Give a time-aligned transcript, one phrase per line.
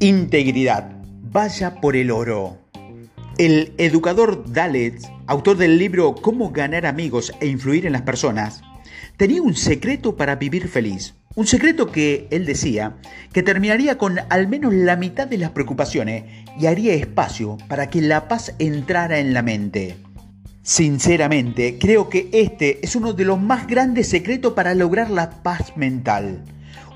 [0.00, 0.92] Integridad.
[1.24, 2.56] Vaya por el oro.
[3.36, 8.62] El educador Dalet, autor del libro Cómo ganar amigos e influir en las personas,
[9.16, 11.14] tenía un secreto para vivir feliz.
[11.34, 12.98] Un secreto que él decía
[13.32, 16.22] que terminaría con al menos la mitad de las preocupaciones
[16.56, 19.96] y haría espacio para que la paz entrara en la mente.
[20.62, 25.76] Sinceramente, creo que este es uno de los más grandes secretos para lograr la paz
[25.76, 26.44] mental.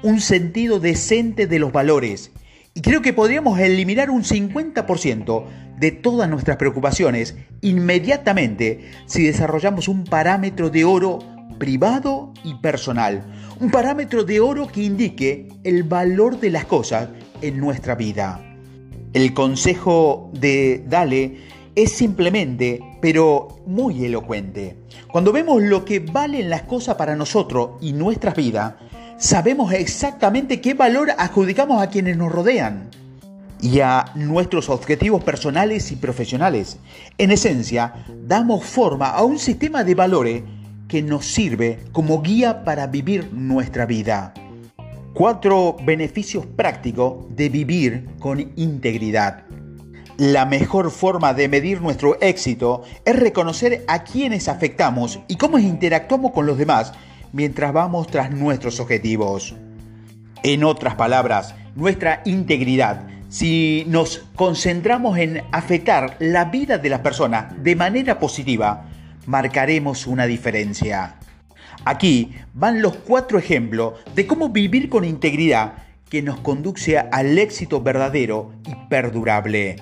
[0.04, 2.30] Un sentido decente de los valores
[2.74, 5.44] y creo que podríamos eliminar un 50%
[5.78, 11.18] de todas nuestras preocupaciones inmediatamente si desarrollamos un parámetro de oro
[11.58, 13.24] privado y personal.
[13.60, 17.10] Un parámetro de oro que indique el valor de las cosas
[17.42, 18.40] en nuestra vida.
[19.12, 21.36] El consejo de Dale
[21.74, 24.76] es simplemente, pero muy elocuente.
[25.10, 28.74] Cuando vemos lo que valen las cosas para nosotros y nuestras vidas,
[29.22, 32.90] sabemos exactamente qué valor adjudicamos a quienes nos rodean
[33.60, 36.78] y a nuestros objetivos personales y profesionales.
[37.18, 40.42] En esencia, damos forma a un sistema de valores
[40.88, 44.34] que nos sirve como guía para vivir nuestra vida.
[45.14, 49.44] Cuatro beneficios prácticos de vivir con integridad.
[50.16, 56.32] La mejor forma de medir nuestro éxito es reconocer a quienes afectamos y cómo interactuamos
[56.32, 56.92] con los demás
[57.32, 59.54] mientras vamos tras nuestros objetivos.
[60.42, 67.62] En otras palabras, nuestra integridad, si nos concentramos en afectar la vida de las personas
[67.62, 68.88] de manera positiva,
[69.26, 71.16] marcaremos una diferencia.
[71.84, 75.74] Aquí van los cuatro ejemplos de cómo vivir con integridad
[76.08, 79.76] que nos conduce al éxito verdadero y perdurable.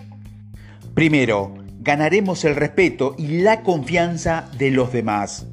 [0.94, 5.46] Primero, ganaremos el respeto y la confianza de los demás.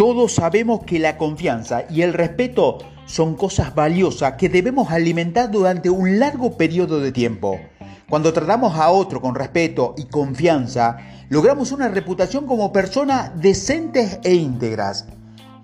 [0.00, 5.90] Todos sabemos que la confianza y el respeto son cosas valiosas que debemos alimentar durante
[5.90, 7.60] un largo periodo de tiempo.
[8.08, 10.96] Cuando tratamos a otro con respeto y confianza,
[11.28, 15.04] logramos una reputación como personas decentes e íntegras.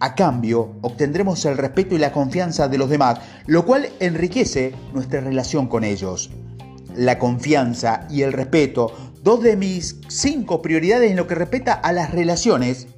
[0.00, 5.22] A cambio, obtendremos el respeto y la confianza de los demás, lo cual enriquece nuestra
[5.22, 6.30] relación con ellos.
[6.94, 8.92] La confianza y el respeto,
[9.22, 12.88] dos de mis cinco prioridades en lo que respecta a las relaciones,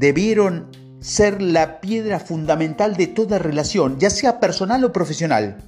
[0.00, 0.68] debieron
[1.00, 5.58] ser la piedra fundamental de toda relación, ya sea personal o profesional.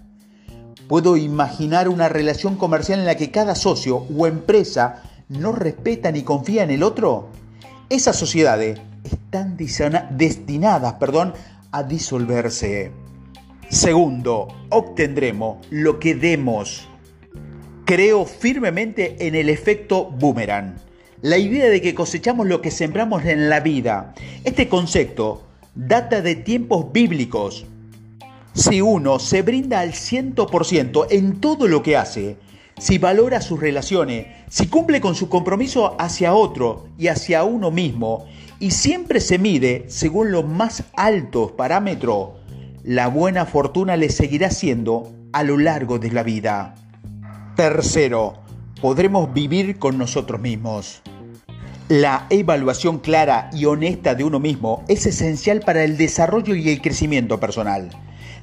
[0.89, 6.23] Puedo imaginar una relación comercial en la que cada socio o empresa no respeta ni
[6.23, 7.29] confía en el otro.
[7.91, 11.35] Esas sociedades están destinadas perdón,
[11.71, 12.91] a disolverse.
[13.69, 16.89] Segundo, obtendremos lo que demos.
[17.85, 20.77] Creo firmemente en el efecto boomerang
[21.23, 24.13] la idea de que cosechamos lo que sembramos en la vida.
[24.43, 25.45] Este concepto
[25.77, 27.65] data de tiempos bíblicos.
[28.55, 32.37] Si uno se brinda al 100% en todo lo que hace,
[32.77, 38.27] si valora sus relaciones, si cumple con su compromiso hacia otro y hacia uno mismo,
[38.59, 42.31] y siempre se mide según los más altos parámetros,
[42.83, 46.75] la buena fortuna le seguirá siendo a lo largo de la vida.
[47.55, 48.35] Tercero,
[48.81, 51.01] podremos vivir con nosotros mismos.
[51.93, 56.81] La evaluación clara y honesta de uno mismo es esencial para el desarrollo y el
[56.81, 57.91] crecimiento personal.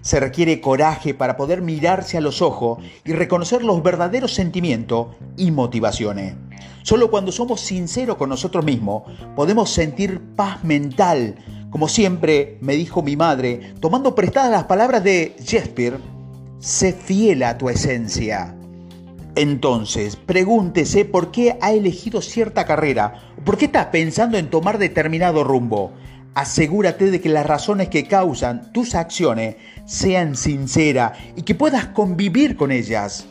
[0.02, 5.50] Se requiere coraje para poder mirarse a los ojos y reconocer los verdaderos sentimientos y
[5.50, 6.36] motivaciones.
[6.84, 9.02] Solo cuando somos sinceros con nosotros mismos
[9.36, 11.34] podemos sentir paz mental.
[11.72, 15.98] Como siempre me dijo mi madre, tomando prestadas las palabras de Shakespeare,
[16.60, 18.59] sé fiel a tu esencia.
[19.36, 23.14] Entonces, pregúntese por qué ha elegido cierta carrera,
[23.46, 25.94] por qué está pensando en tomar determinado rumbo.
[26.34, 32.56] Asegúrate de que las razones que causan tus acciones sean sinceras y que puedas convivir
[32.56, 33.26] con ellas.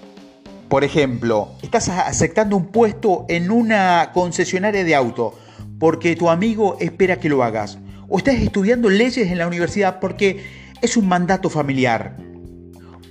[0.69, 5.39] Por ejemplo, estás aceptando un puesto en una concesionaria de auto
[5.79, 7.79] porque tu amigo espera que lo hagas.
[8.09, 10.44] O estás estudiando leyes en la universidad porque
[10.81, 12.28] es un mandato familiar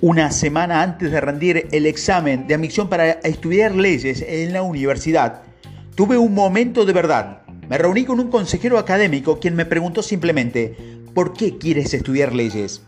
[0.01, 5.41] una semana antes de rendir el examen de admisión para estudiar leyes en la universidad,
[5.95, 7.41] tuve un momento de verdad.
[7.67, 10.77] Me reuní con un consejero académico quien me preguntó simplemente,
[11.15, 12.81] ¿por qué quieres estudiar leyes?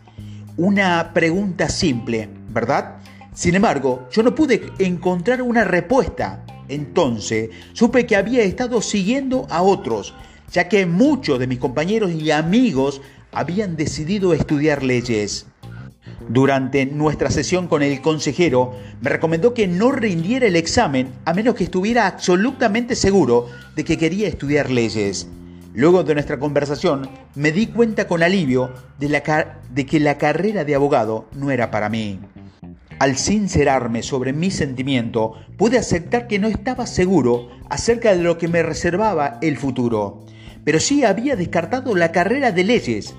[0.56, 2.98] Una pregunta simple, ¿verdad?
[3.34, 6.44] Sin embargo, yo no pude encontrar una respuesta.
[6.68, 10.14] Entonces, supe que había estado siguiendo a otros,
[10.52, 13.00] ya que muchos de mis compañeros y amigos
[13.32, 15.46] habían decidido estudiar leyes.
[16.28, 21.54] Durante nuestra sesión con el consejero, me recomendó que no rindiera el examen a menos
[21.54, 25.28] que estuviera absolutamente seguro de que quería estudiar leyes.
[25.72, 31.26] Luego de nuestra conversación, me di cuenta con alivio de, que la carrera de abogado
[31.32, 32.18] no era para mí.
[32.98, 38.48] Al sincerarme sobre mi sentimiento, pude aceptar que no estaba seguro acerca de lo que
[38.48, 40.26] me reservaba el futuro,
[40.64, 43.14] pero sí había descartado la carrera de leyes.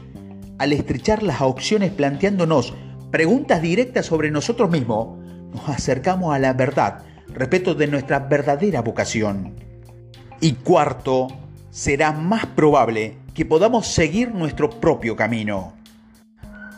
[0.62, 2.75] Al estrechar las opciones planteándonos
[3.10, 5.18] preguntas directas sobre nosotros mismos,
[5.52, 7.00] nos acercamos a la verdad
[7.30, 9.56] respecto de nuestra verdadera vocación.
[10.40, 11.30] Y cuarto,
[11.72, 15.74] será más probable que podamos seguir nuestro propio camino.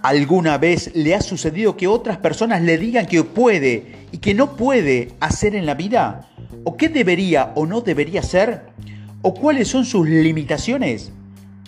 [0.02, 4.56] ¿Alguna vez le ha sucedido que otras personas le digan que puede y que no
[4.56, 6.30] puede hacer en la vida?
[6.64, 8.62] ¿O qué debería o no debería hacer?
[9.22, 11.12] ¿O cuáles son sus limitaciones?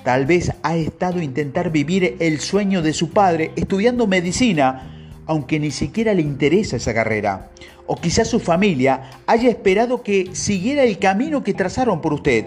[0.06, 5.72] Tal vez ha estado intentar vivir el sueño de su padre estudiando medicina, aunque ni
[5.72, 7.50] siquiera le interesa esa carrera.
[7.88, 12.46] O quizás su familia haya esperado que siguiera el camino que trazaron por usted.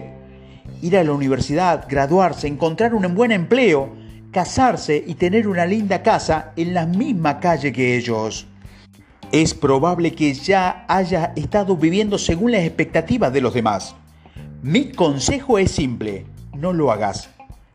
[0.81, 3.89] Ir a la universidad, graduarse, encontrar un buen empleo,
[4.31, 8.47] casarse y tener una linda casa en la misma calle que ellos.
[9.33, 13.97] Es probable que ya haya estado viviendo según las expectativas de los demás.
[14.63, 17.29] Mi consejo es simple, no lo hagas.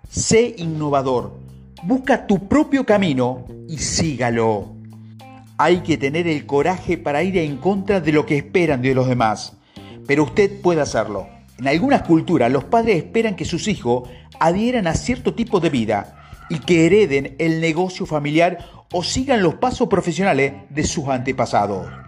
[0.08, 1.38] Sé innovador,
[1.82, 4.74] busca tu propio camino y sígalo.
[5.56, 9.08] Hay que tener el coraje para ir en contra de lo que esperan de los
[9.08, 9.56] demás,
[10.06, 11.28] pero usted puede hacerlo.
[11.58, 14.08] En algunas culturas los padres esperan que sus hijos
[14.40, 16.16] adhieran a cierto tipo de vida
[16.48, 18.58] y que hereden el negocio familiar
[18.92, 22.03] o sigan los pasos profesionales de sus antepasados.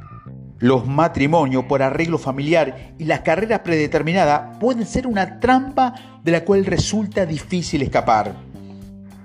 [0.59, 5.95] Los matrimonios por arreglo familiar y las carreras predeterminadas pueden ser una trampa
[6.25, 8.35] de la cual resulta difícil escapar.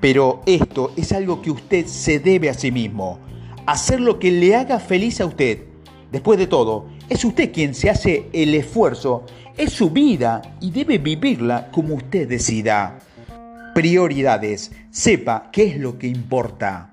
[0.01, 3.19] Pero esto es algo que usted se debe a sí mismo.
[3.65, 5.63] Hacer lo que le haga feliz a usted.
[6.11, 9.25] Después de todo, es usted quien se hace el esfuerzo.
[9.55, 12.99] Es su vida y debe vivirla como usted decida.
[13.73, 14.73] Prioridades.
[14.89, 16.90] Sepa qué es lo que importa.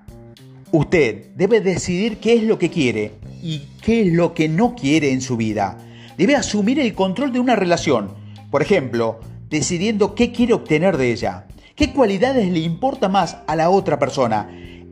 [0.71, 5.11] Usted debe decidir qué es lo que quiere y qué es lo que no quiere
[5.11, 5.79] en su vida.
[6.15, 8.13] Debe asumir el control de una relación.
[8.51, 9.19] Por ejemplo,
[9.49, 11.47] decidiendo qué quiere obtener de ella.
[11.75, 14.47] ¿Qué cualidades le importa más a la otra persona?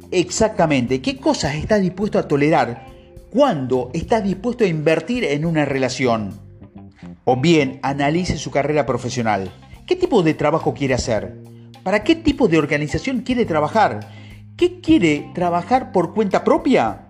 [0.10, 2.88] Exactamente, qué cosas está dispuesto a tolerar.
[3.30, 6.40] ¿Cuándo está dispuesto a invertir en una relación?
[7.24, 9.52] O bien, analice su carrera profesional.
[9.86, 11.38] ¿Qué tipo de trabajo quiere hacer?
[11.84, 14.17] ¿Para qué tipo de organización quiere trabajar?
[14.58, 17.10] ¿Qué quiere trabajar por cuenta propia?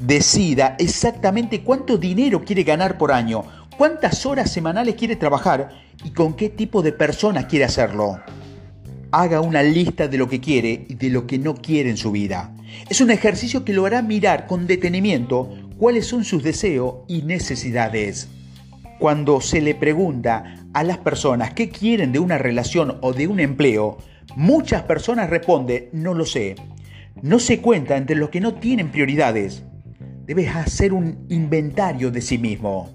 [0.00, 3.44] Decida exactamente cuánto dinero quiere ganar por año,
[3.78, 5.70] cuántas horas semanales quiere trabajar
[6.04, 8.18] y con qué tipo de personas quiere hacerlo.
[9.12, 12.10] Haga una lista de lo que quiere y de lo que no quiere en su
[12.10, 12.52] vida.
[12.90, 18.28] Es un ejercicio que lo hará mirar con detenimiento cuáles son sus deseos y necesidades.
[18.98, 23.38] Cuando se le pregunta a las personas qué quieren de una relación o de un
[23.38, 23.98] empleo,
[24.34, 26.56] muchas personas responden, no lo sé.
[27.22, 29.62] No se cuenta entre los que no tienen prioridades.
[30.26, 32.90] Debes hacer un inventario de sí mismo.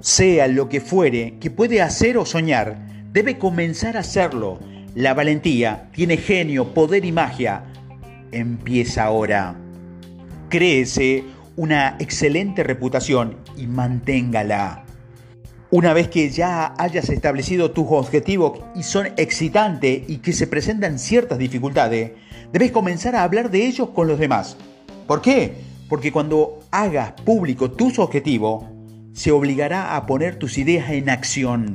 [0.00, 4.58] Sea lo que fuere que puede hacer o soñar, debe comenzar a hacerlo.
[4.94, 7.64] La valentía tiene genio, poder y magia.
[8.32, 9.56] Empieza ahora.
[10.48, 11.24] Créese
[11.56, 14.84] una excelente reputación y manténgala.
[15.70, 20.98] Una vez que ya hayas establecido tus objetivos y son excitantes y que se presentan
[20.98, 22.12] ciertas dificultades,
[22.50, 24.56] debes comenzar a hablar de ellos con los demás.
[25.06, 25.56] ¿Por qué?
[25.90, 28.64] Porque cuando hagas público tus objetivos,
[29.12, 31.74] se obligará a poner tus ideas en acción.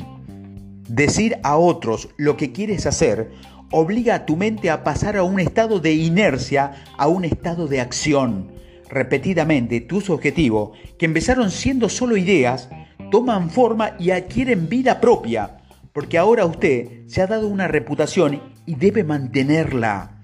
[0.89, 3.29] Decir a otros lo que quieres hacer
[3.69, 7.79] obliga a tu mente a pasar a un estado de inercia a un estado de
[7.79, 8.53] acción.
[8.89, 12.69] Repetidamente tus objetivos, que empezaron siendo solo ideas,
[13.13, 15.57] toman forma y adquieren vida propia,
[15.93, 20.23] porque ahora usted se ha dado una reputación y debe mantenerla.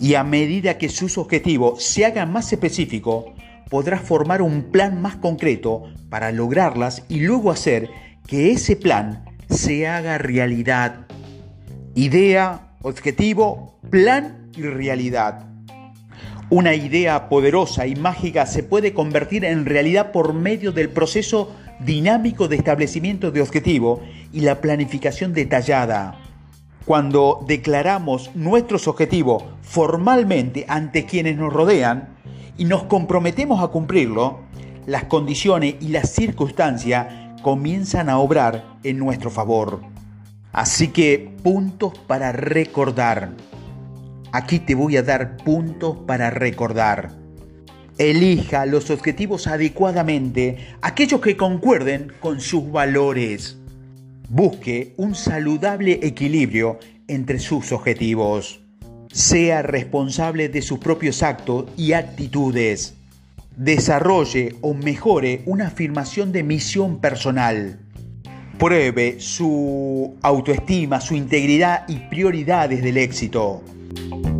[0.00, 3.26] Y a medida que sus objetivos se hagan más específicos,
[3.68, 7.90] podrá formar un plan más concreto para lograrlas y luego hacer
[8.26, 11.06] que ese plan se haga realidad.
[11.94, 15.53] Idea, objetivo, plan y realidad.
[16.56, 22.46] Una idea poderosa y mágica se puede convertir en realidad por medio del proceso dinámico
[22.46, 24.00] de establecimiento de objetivo
[24.32, 26.16] y la planificación detallada.
[26.84, 32.10] Cuando declaramos nuestros objetivos formalmente ante quienes nos rodean
[32.56, 34.38] y nos comprometemos a cumplirlo,
[34.86, 37.08] las condiciones y las circunstancias
[37.42, 39.80] comienzan a obrar en nuestro favor.
[40.52, 43.30] Así que puntos para recordar.
[44.34, 47.12] Aquí te voy a dar puntos para recordar.
[47.98, 53.56] Elija los objetivos adecuadamente, aquellos que concuerden con sus valores.
[54.28, 58.58] Busque un saludable equilibrio entre sus objetivos.
[59.12, 62.96] Sea responsable de sus propios actos y actitudes.
[63.56, 67.78] desarrolle o mejore una afirmación de misión personal.
[68.58, 73.62] Pruebe su autoestima, su integridad y prioridades del éxito.
[73.96, 74.33] you